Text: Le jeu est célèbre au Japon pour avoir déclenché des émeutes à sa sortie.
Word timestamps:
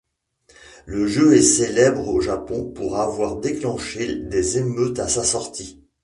Le 0.87 1.05
jeu 1.05 1.35
est 1.35 1.43
célèbre 1.43 2.07
au 2.07 2.21
Japon 2.21 2.71
pour 2.71 2.97
avoir 2.97 3.35
déclenché 3.35 4.15
des 4.15 4.57
émeutes 4.57 4.97
à 4.97 5.07
sa 5.07 5.23
sortie. 5.23 5.79